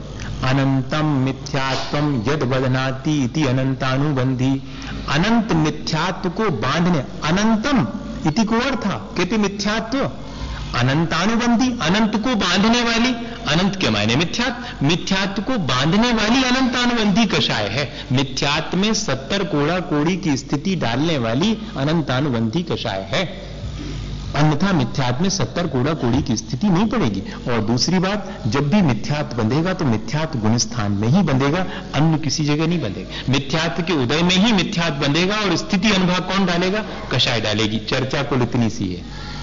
[0.43, 1.97] अनंतम मिथ्यात्व
[2.31, 4.63] यद बदनाती इति अनंतानुबंधी।
[5.09, 7.87] अनंत मिथ्यात्व को बांधने, अनंतम
[8.29, 10.11] इति को अर्थ कहते, मिथ्यात्व
[10.75, 13.13] अनंतानुबंधी, अनंत को बांधने वाली,
[13.47, 19.79] अनंत के मायने मिथ्यात्व मिथ्यात्व को बांधने वाली अनंतानुबंधी कषाय है। मिथ्यात्व में सत्तर कोड़ा
[19.79, 23.53] कोड़ी की स्थिति डालने वाली अनंतानुबंधी कषाय है।
[24.35, 28.81] अन्यथा मिथ्यात्व में सत्तर कोड़ा कोड़ी की स्थिति नहीं पड़ेगी। और दूसरी बात, जब भी
[28.81, 33.83] मिथ्यात्व बंधेगा तो मिथ्यात्व गुण स्थान में ही बंधेगा, अन्य किसी जगह नहीं बंधेगा। मिथ्यात्व
[33.83, 36.85] के उदय में ही मिथ्यात्व बंधेगा, और स्थिति अनुभाग कौन डालेगा?
[37.11, 39.33] कषाय डालेगी। चर्चा कुल इतनी सी है।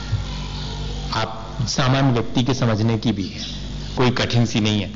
[1.14, 3.60] आप सामान्य व्यक्ति के समझने की भी है।
[3.96, 4.90] कोई कठिन सी नहीं है।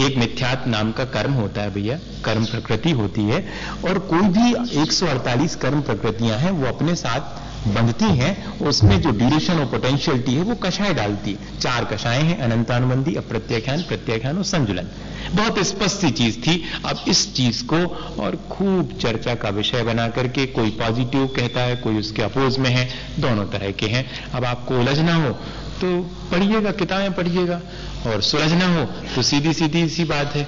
[0.00, 3.48] एक मिथ्यात नाम का कर्म होता है भैया, कर्म प्रकृति होती है,
[3.84, 7.20] और कोई भी 148 कर्म प्रकृतियाँ हैं, वो अपने साथ
[7.66, 12.38] बंधती है, उसमें जो ड्यूरेशन और पोटेंशियलिटी है, वो कषाय डालती है। चार कषाएँ हैं,
[12.38, 14.88] अनंतानुबंधी, अप्रत्याख्यान, प्रत्याख्यान और संजुलन
[15.34, 17.76] बहुत स्पष्ट सी चीज़ थी। अब इस चीज़ को
[18.22, 22.70] और खूब चर्चा का विषय बना करके कोई पॉजिटिव कहता है, कोई उसके अपोज में
[22.70, 25.30] है, दोनों तरह के हैं। अब आपको उलझना हो
[25.80, 27.60] तो पढ़िएगा, किताबें पढ़िएगा।
[28.06, 30.46] और सुलझना हो तो सीधी सीधी सी बात है।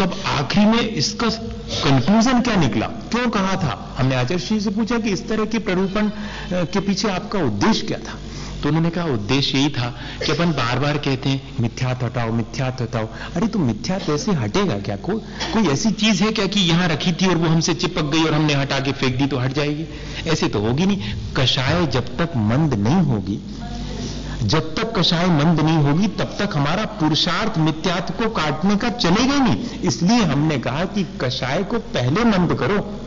[0.00, 2.86] तब आखिरी में इसका कंक्लूजन क्या निकला?
[3.12, 3.94] क्यों कहा था?
[3.98, 6.10] हमने आचार्य से पूछा कि इस तरह के प्ररूपण
[6.52, 8.18] के पीछे आपका उद्देश्य क्या था?
[8.62, 9.88] तो उन्होंने कहा, उद्देश्य यही था
[10.24, 14.78] कि अपन बार बार कहते हैं मिथ्यात हटाओ मिथ्यात हटाओ अरे तो मिथ्यात ऐसे हटेगा
[14.78, 14.96] क्या?
[14.96, 15.18] को,
[15.52, 18.34] कोई ऐसी चीज़ है क्या कि यहाँ रखी थी और वो हमसे चिपक गई और
[18.34, 19.86] हमने हटा के फेंक दी तो हट जाएगी?
[20.30, 23.40] ऐसे तो होगी नहीं। कषाय जब तक मंद नहीं होगी
[24.44, 29.38] जब तक कषाय मंद नहीं होगी, तब तक हमारा पुरुषार्थ मिथ्यात्व को काटने का चलेगा
[29.38, 33.00] नहीं। इसलिए हमने कहा कि कषाय को पहले मंद करो।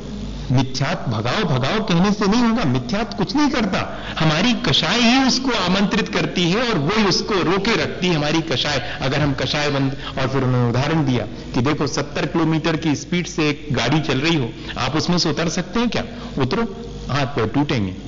[0.51, 5.51] मिथ्यात भगाओ भगाओ कहने से नहीं होगा। मिथ्यात कुछ नहीं करता। हमारी कषाय ही उसको
[5.51, 9.97] आमंत्रित करती है और वो उसको रोके रखती है हमारी कषाय अगर हम कषाय बंद
[10.19, 14.19] और फिर उन्होंने उदाहरण दिया कि देखो 70 किलोमीटर की स्पीड से एक गाड़ी चल
[14.19, 16.03] रही हो, आप उसमें से उतर सकते हैं क्या?
[16.39, 16.63] उतरो,
[17.09, 18.06] हाथ पैर टूटेंगे।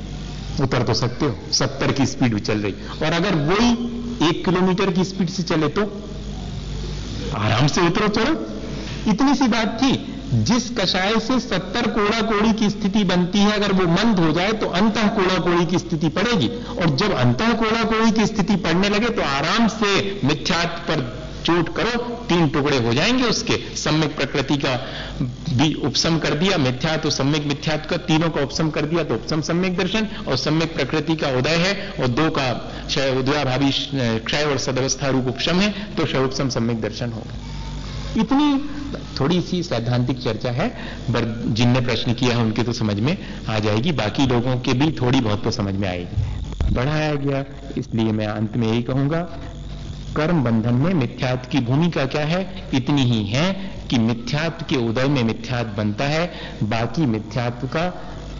[0.61, 2.73] उतर तो सकते हो, सत्तर की स्पीड भी चल रही।
[3.05, 3.71] और अगर वही
[4.29, 5.81] एक किलोमीटर की स्पीड से चले तो
[7.37, 12.69] आराम से उतरो, चलो। इतनी सी बात थी, जिस कषाय से सत्तर कोड़ा कोड़ी की
[12.69, 16.47] स्थिति बनती है, अगर वो मंद हो जाए तो अंत कोड़ा कोड़ी की स्थिति पड़ेगी।
[16.47, 21.69] और जब अंत कोड़ा कोड़ी की स्थिति पड़ने लगे तो आराम से मिथ्यात पर चोट
[21.75, 24.75] करो, तीन टुकड़े हो जाएँगे उसके। सम्यक प्रकृति का
[25.51, 29.15] भी उपसम कर दिया, मिथ्या तो सम्यक मिथ्यात्व का, तीनों का उपसम कर दिया तो
[29.15, 32.49] उपसम सम्यक दर्शन, और सम्यक प्रकृति का उदय है, और दो का
[33.11, 38.57] उदयाभावी क्षय और सदवस्था रूप उपशम है तो क्षय उपसम सम्यक दर्शन होगा। इतनी
[39.19, 40.67] थोड़ी सी सैद्धांतिक चर्चा है,
[41.09, 43.17] पर जिनने प्रश्न किया है, उनके तो समझ में
[43.49, 47.43] आ जाएगी, बाकी लोगों के भी थोड़ी बहुत तो समझ में आएगी। बढ़ाया गया,
[47.77, 49.21] इसलिए मैं अंत में यही कहूँगा
[50.15, 52.69] कर्म बंधन में मिथ्यात्व की भूमिका क्या है?
[52.73, 53.53] इतनी ही है
[53.89, 56.31] कि मिथ्यात्व के उदय में मिथ्यात्व बनता है,
[56.63, 57.87] बाकी मिथ्यात्व का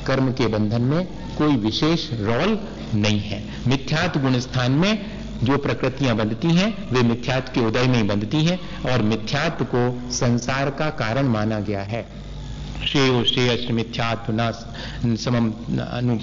[0.07, 1.05] कर्म के बंधन में
[1.37, 2.59] कोई विशेष रोल
[2.95, 7.95] नहीं है। मिथ्यात्व गुण स्थान में जो प्रकृतियाँ बंधती हैं, वे मिथ्यात्व के उदय में
[7.95, 8.59] ही बंधती हैं
[8.91, 12.07] और मिथ्यात्व को संसार का कारण माना गया है।
[12.87, 14.51] श्रेय श्रेय मिथ्यात्व न
[15.15, 15.51] समम
[15.81, 16.15] अनु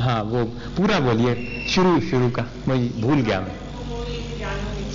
[0.00, 0.44] हाँ वो
[0.76, 3.67] पूरा बोलिए, शुरू शुरू का मुझे भूल गया मैं।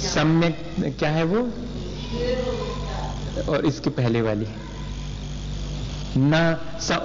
[0.04, 0.64] सम्यक,
[1.00, 1.42] क्या है वो?
[3.50, 4.48] और इसके पहले वाली
[6.18, 6.40] न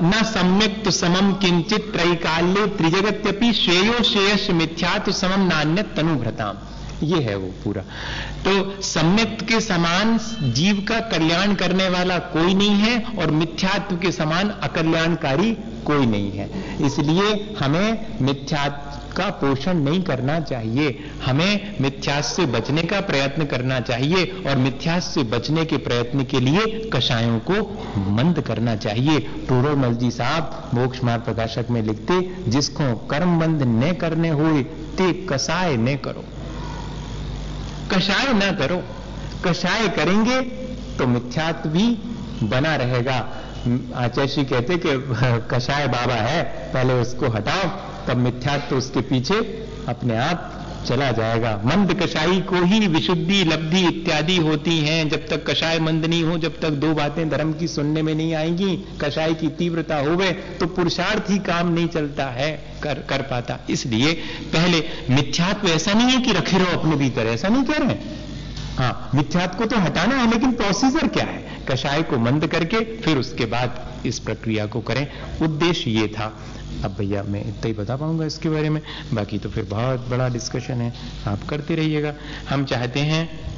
[0.02, 6.56] न सम्यक तो समम किंचित त्रैकाल्य त्रिजगत्यपि श्रेयो श्रेयस मिथ्या तो समम नान्य तनुभ्रताम
[7.02, 7.82] ये है वो पूरा।
[8.44, 10.18] तो सम्यक के समान
[10.52, 15.52] जीव का कल्याण करने वाला कोई नहीं है और मिथ्यात्व के समान अकल्याणकारी
[15.86, 16.50] कोई नहीं है।
[16.86, 23.80] इसलिए हमें मिथ्यात्व का पोषण नहीं करना चाहिए। हमें मिथ्या से बचने का प्रयत्न करना
[23.80, 27.60] चाहिए और मिथ्या से बचने के प्रयत्न के लिए कषायों को
[28.10, 29.18] मंद करना चाहिए।
[29.48, 32.20] टोरोमल जी साहब मोक्ष मार्ग प्रकाशक में लिखते,
[32.50, 36.24] जिसको कर्म बंद न करने हुए, ते कसाय न करो।
[37.90, 38.82] कषाय ना करो।
[39.44, 40.40] कषाय करेंगे
[40.98, 41.98] तो मिथ्यात्व भी
[42.42, 43.28] बना रहेगा।
[43.94, 44.88] आचार्य श्री कहते कि,
[45.50, 47.68] कषाय बाबा है, पहले उसको हटाओ,
[48.06, 49.34] तब मिथ्यात्व उसके पीछे
[49.88, 55.44] अपने आप चला जाएगा। मंद कषाई को ही विशुद्धि, लब्धि इत्यादि होती हैं। जब तक
[55.50, 59.34] कषाय मंद नहीं हो, जब तक दो बातें धर्म की सुनने में नहीं आएँगी, कषाय
[59.34, 62.50] की तीव्रता हो गए तो पुरुषार्थ ही काम नहीं चलता है
[62.82, 64.12] कर कर पाता। इसलिए
[64.52, 68.17] पहले मिथ्यात्व ऐसा नहीं है कि रखे रहो अपने भीतर, ऐसा नहीं कह रहे
[68.78, 71.66] हाँ मिथ्यात्व को तो हटाना है, लेकिन प्रोसीजर क्या है?
[71.68, 75.06] कषाय को मंद करके, फिर उसके बाद इस प्रक्रिया को करें।
[75.42, 76.38] उद्देश्य ये था।
[76.84, 78.82] अब भैया, मैं इतना ही बता पाऊँगा इसके बारे में।
[79.14, 80.92] बाकी तो फिर बहुत बड़ा डिस्कशन है।
[81.26, 82.14] आप करते रहिएगा।
[82.48, 83.48] हम चाहते हैं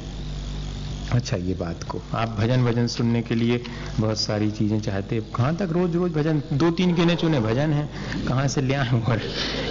[1.11, 3.63] अच्छा ये बात को। आप भजन भजन सुनने के लिए
[3.99, 6.41] बहुत सारी चीज़ें चाहते हैं। कहाँ तक रोज रोज भजन?
[6.53, 7.89] दो तीन गिने चुने भजन है।
[8.27, 9.17] कहाँ से ले आए और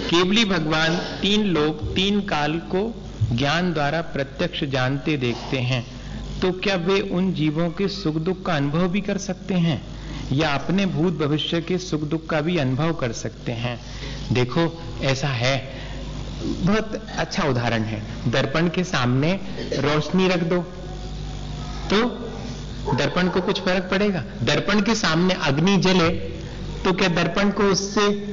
[0.09, 5.85] केवली भगवान, तीन लोग, तीन काल को ज्ञान द्वारा प्रत्यक्ष जानते देखते हैं
[6.39, 9.81] तो क्या वे उन जीवों के सुख दुख का अनुभव भी कर सकते हैं?
[10.31, 13.79] या अपने भूत भविष्य के सुख दुख का भी अनुभव कर सकते हैं?
[14.31, 15.73] देखो, ऐसा है।
[16.43, 20.61] बहुत अच्छा उदाहरण है। दर्पण के सामने रोशनी रख दो।
[21.89, 22.03] तो
[22.95, 24.23] दर्पण को कुछ फ़र्क पड़ेगा?
[24.43, 26.09] दर्पण के सामने अग्नि जले
[26.83, 28.30] तो क्या दर्पण को उससे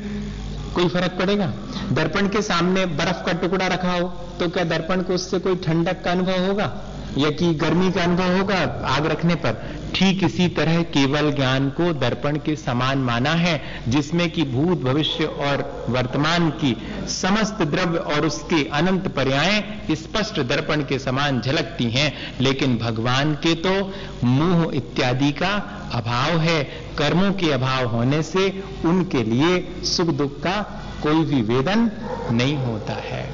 [0.79, 1.47] कोई फ़र्क पड़ेगा?
[1.93, 4.09] दर्पण के सामने बर्फ़ का टुकड़ा रखा हो
[4.41, 6.71] तो क्या दर्पण को उससे कोई ठंडक का अनुभव होगा?
[7.19, 8.57] या कि गर्मी का अनुभव होगा
[8.87, 9.57] आग रखने पर?
[9.95, 15.25] ठीक इसी तरह केवल ज्ञान को दर्पण के समान माना है, जिसमें कि भूत भविष्य
[15.25, 16.77] और वर्तमान की
[17.09, 23.55] समस्त द्रव्य और उसके अनंत पर्याय स्पष्ट दर्पण के समान झलकती हैं। लेकिन भगवान के
[23.55, 23.93] तो
[24.25, 25.55] मुँह इत्यादि का
[25.93, 26.63] अभाव है।
[26.99, 30.61] कर्मों के अभाव होने से उनके लिए सुख दुख का
[31.03, 31.91] कोई भी वेदन
[32.33, 33.27] नहीं होता है।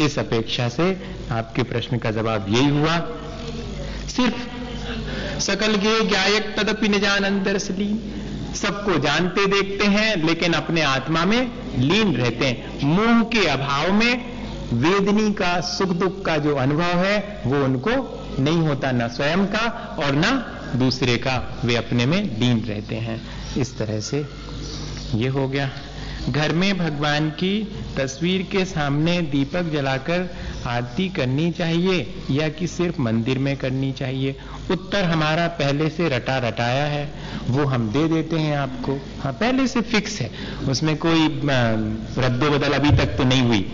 [0.00, 0.90] इस अपेक्षा से
[1.32, 2.98] आपके प्रश्न का जवाब यही हुआ।
[4.06, 4.55] सिर्फ़
[5.40, 8.22] सकल गे गायक तदपि निजानंदर लीन
[8.54, 14.36] सबको जानते देखते हैं, लेकिन अपने आत्मा में लीन रहते हैं। मुँह के अभाव में
[14.72, 19.96] वेदनी का, सुख दुख का जो अनुभव है, वो उनको नहीं होता, ना स्वयं का
[20.04, 23.22] और ना दूसरे का। वे अपने में लीन रहते हैं।
[23.58, 24.26] इस तरह से
[25.14, 25.70] ये हो गया।
[26.30, 31.98] घर में भगवान की तस्वीर के सामने दीपक जलाकर आरती करनी चाहिए
[32.30, 34.36] या कि सिर्फ़ मंदिर में करनी चाहिए?
[34.70, 37.04] उत्तर हमारा पहले से रटा रटाया है।
[37.48, 40.30] वो हम दे देते हैं आपको। हाँ पहले से फिक्स है।
[40.68, 41.26] उसमें कोई
[42.18, 43.64] रद्दो बदल अभी तक तो नहीं हुई,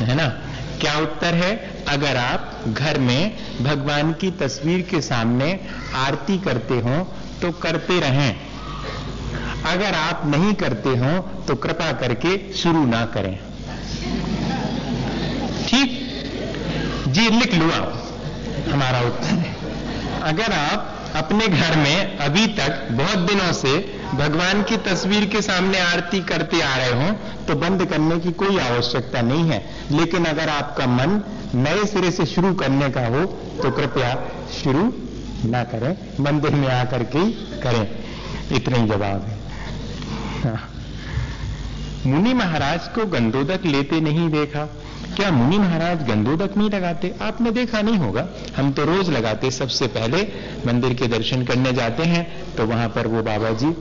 [0.00, 0.28] है ना?
[0.80, 1.54] क्या उत्तर है?
[1.88, 5.48] अगर आप घर में भगवान की तस्वीर के सामने
[5.96, 6.96] आरती करते हो
[7.42, 8.36] तो करते रहें।
[9.66, 13.38] अगर आप नहीं करते हो तो कृपा करके शुरू ना करें
[15.68, 15.98] ठीक
[17.10, 19.54] जी लिख लो आप हमारा उत्तर है।
[20.22, 23.72] अगर आप अपने घर में अभी तक बहुत दिनों से
[24.14, 27.10] भगवान की तस्वीर के सामने आरती करते आ रहे हो
[27.46, 29.58] तो बंद करने की कोई आवश्यकता नहीं है।
[29.92, 31.20] लेकिन अगर आपका मन
[31.56, 33.24] नए सिरे से शुरू करने का हो
[33.62, 34.14] तो कृपया
[34.54, 34.82] शुरू
[35.46, 37.24] ना करें मंदिर में आकर के
[37.60, 37.86] करें।
[38.56, 39.38] इतना ही जवाब है।
[42.06, 44.68] मुनि महाराज को गंदोदक लेते नहीं देखा।
[45.16, 47.12] क्या मुनि महाराज गंदोदक नहीं लगाते?
[47.22, 50.22] आपने देखा नहीं होगा। हम तो रोज लगाते सबसे पहले
[50.66, 53.74] मंदिर के दर्शन करने जाते हैं तो वहाँ पर वो बाबा जी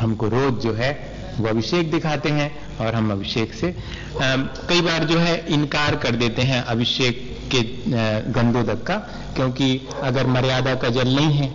[0.00, 0.90] हमको रोज जो है
[1.38, 2.50] वो अभिषेक दिखाते हैं
[2.80, 4.36] और हम अभिषेक से आ,
[4.68, 7.62] कई बार जो है इनकार कर देते हैं अभिषेक के
[8.32, 8.96] गंदोदक का
[9.36, 9.68] क्योंकि
[10.02, 11.52] अगर मर्यादा का जल नहीं है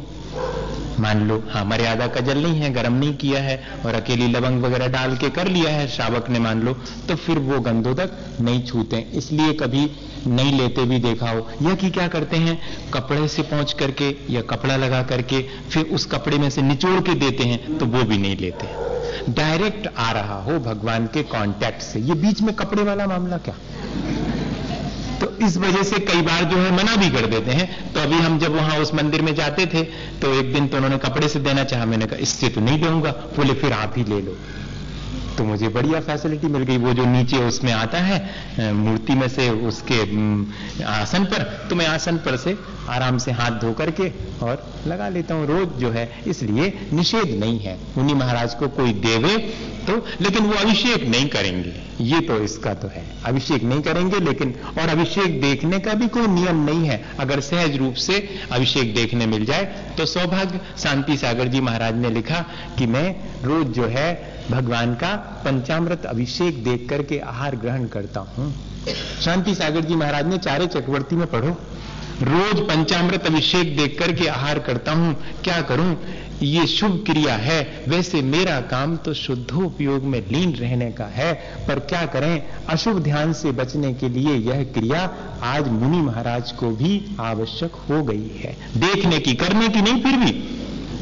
[1.04, 4.64] मान लो हाँ मर्यादा का जल नहीं है, गर्म नहीं किया है, और अकेली लवंग
[4.64, 6.74] वगैरह डाल के कर लिया है श्रावक ने मान लो
[7.08, 9.90] तो फिर वो गंदोदक नहीं छूते। इसलिए कभी
[10.28, 12.60] नहीं लेते भी देखा हो। या कि क्या करते हैं?
[12.94, 17.14] कपड़े से पहुँच करके या कपड़ा लगा करके फिर उस कपड़े में से निचोड़ के
[17.20, 22.00] देते हैं तो वो भी नहीं लेते। डायरेक्ट आ रहा हो भगवान के कांटेक्ट से।
[22.00, 23.56] ये बीच में कपड़े वाला मामला क्या?
[25.22, 28.16] तो इस वजह से कई बार जो है मना भी कर देते हैं। तो अभी
[28.16, 29.84] हम जब वहाँ उस मंदिर में जाते थे
[30.22, 33.12] तो एक दिन तो उन्होंने कपड़े से देना चाहा, मैंने कहा, इससे तो नहीं दूँगा।
[33.38, 34.38] बोले, फिर आप ही ले लो।
[35.38, 39.50] तो मुझे बढ़िया फैसिलिटी मिल गई। वो जो नीचे उसमें आता है मूर्ति में से
[39.68, 40.00] उसके
[40.86, 42.58] आसन पर तो मैं आसन पर से
[42.90, 44.10] आराम से हाथ धो करके
[44.44, 48.94] और लगा लेता हूँ। रोज जो है, इसलिए निषेध नहीं है। उन्हीं महाराज को कोई
[49.02, 49.38] देवे
[49.88, 54.54] तो लेकिन वो अभिषेक नहीं करेंगे। ये तो इसका तो है। अभिषेक नहीं करेंगे, लेकिन,
[54.80, 58.18] और अभिषेक देखने का भी कोई नियम नहीं है। अगर सहज रूप से
[58.52, 59.64] अभिषेक देखने मिल जाए
[59.98, 62.40] तो सौभाग्य, शांति सागर जी महाराज ने लिखा
[62.78, 64.12] कि मैं रोज जो है
[64.52, 65.16] भगवान का
[65.46, 68.54] पंचामृत अभिषेक देख करके आहार ग्रहण करता हूँ।
[69.22, 71.58] शांति सागर जी महाराज ने चारे चक्रवर्ती में पढ़ो।
[72.22, 75.14] रोज पंचामृत अभिषेक देख करके आहार करता हूँ।
[75.44, 75.96] क्या करूँ?
[76.42, 81.34] ये शुभ क्रिया है। वैसे मेरा काम तो शुद्धोपयोग में लीन रहने का है।
[81.68, 82.44] पर क्या करें?
[82.70, 85.14] अशुभ ध्यान से बचने के लिए यह क्रिया
[85.44, 90.18] आज मुनि महाराज को भी आवश्यक हो गई है। देखने की, करने की नहीं, फिर
[90.18, 90.32] भी।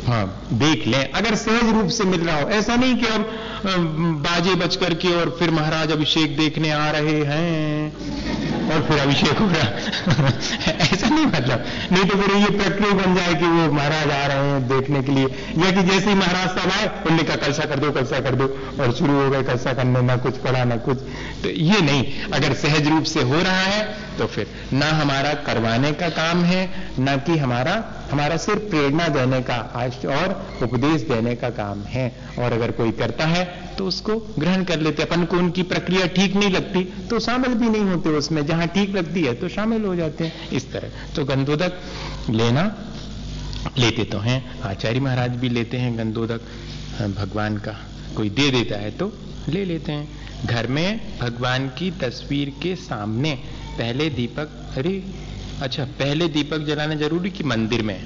[0.05, 3.25] हाँ देख लें। अगर सहज रूप से मिल रहा हो, ऐसा नहीं कि अब
[4.23, 9.47] बाजे बच करके और फिर महाराज अभिषेक देखने आ रहे हैं। और फिर अभिषेक हो
[9.47, 10.29] रहा
[10.93, 14.49] ऐसा नहीं मतलब। नहीं तो फिर ये प्रक्रिया बन जाए कि वो महाराज आ रहे
[14.49, 15.25] हैं देखने के लिए।
[15.57, 18.47] या कि जैसे ही महाराज साहब आए, उनने कहा कलसा कर दो कलसा कर दो।
[18.79, 20.97] और शुरू हो गए कलसा करने, ना कुछ पड़ा ना कुछ।
[21.43, 25.91] तो ये नहीं। अगर सहज रूप से हो रहा है तो फिर ना हमारा करवाने
[25.91, 29.55] का काम है, ना कि हमारा हमारा सिर्फ़ प्रेरणा देने का
[30.07, 33.43] और उपदेश देने का काम है। और अगर कोई करता है
[33.81, 37.69] तो उसको ग्रहण कर लेते, अपन को उनकी प्रक्रिया ठीक नहीं लगती तो शामिल भी
[37.69, 41.23] नहीं होते उसमें, जहाँ ठीक लगती है तो शामिल हो जाते हैं, इस तरह। तो
[41.25, 41.79] गंधोदक
[42.29, 42.63] लेना,
[43.77, 46.41] लेते तो हैं, आचार्य महाराज भी लेते हैं गंधोदक
[47.17, 47.73] भगवान का
[48.15, 49.11] कोई दे देता है तो
[49.49, 53.33] ले लेते हैं। घर में भगवान की तस्वीर के सामने,
[53.77, 54.93] पहले दीपक, अरे
[55.61, 57.97] अच्छा पहले दीपक जलाना ज़रूरी कि मंदिर में?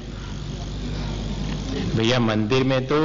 [1.96, 2.98] भैया, मंदिर में तो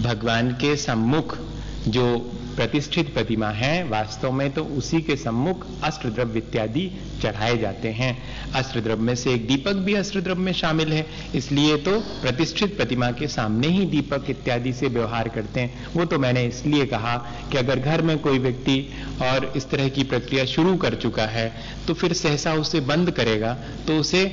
[0.00, 1.38] भगवान के सम्मुख
[1.86, 2.16] जो
[2.56, 6.90] प्रतिष्ठित प्रतिमा है, वास्तव में तो उसी के सम्मुख अस्त्र द्रव्य इत्यादि
[7.22, 8.16] चढ़ाए जाते हैं।
[8.54, 12.76] अस्त्र द्रव्य में से एक दीपक भी अस्त्र द्रव्य में शामिल है। इसलिए तो प्रतिष्ठित
[12.76, 17.16] प्रतिमा के सामने ही दीपक इत्यादि से व्यवहार करते हैं। वो तो मैंने इसलिए कहा
[17.52, 18.80] कि अगर घर में कोई व्यक्ति
[19.22, 21.52] और इस तरह की प्रक्रिया शुरू कर चुका है
[21.86, 23.54] तो फिर सहसा उसे बंद करेगा
[23.86, 24.24] तो उसे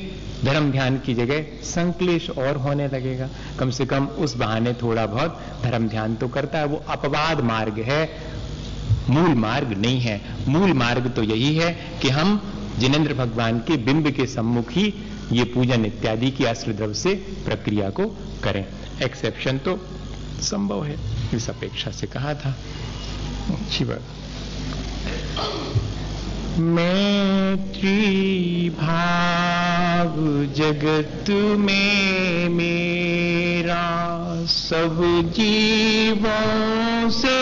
[0.43, 3.29] धर्म ध्यान की जगह संक्लेश और होने लगेगा।
[3.59, 7.79] कम से कम उस बहाने थोड़ा बहुत धर्म ध्यान तो करता है। वो अपवाद मार्ग
[7.79, 8.09] है,
[9.09, 11.71] मूल मार्ग नहीं है। मूल मार्ग तो यही है
[12.01, 12.41] कि हम
[12.79, 14.93] जिनेन्द्र भगवान के बिंब के सम्मुख ही
[15.31, 17.13] ये पूजन इत्यादि की अस्त्र द्रव से
[17.45, 18.05] प्रक्रिया को
[18.43, 18.65] करें।
[19.03, 19.79] एक्सेप्शन तो
[20.41, 20.95] संभव है,
[21.33, 22.55] इस अपेक्षा से कहा था।
[23.51, 24.01] अच्छी बात
[26.57, 27.99] मैत्री
[28.69, 30.15] भाग
[30.55, 31.29] जगत
[31.59, 33.85] में मेरा
[34.45, 34.97] सब
[35.35, 37.37] जीवों से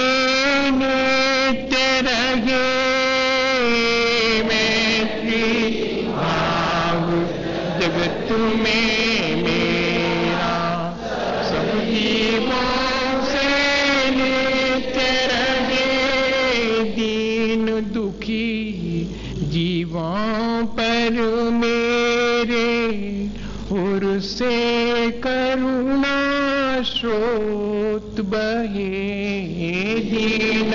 [0.71, 2.65] नित्य रहे।
[4.43, 5.43] मैत्री
[6.07, 7.05] भाग
[7.81, 9.16] जगत में
[28.29, 30.71] बहे दीन,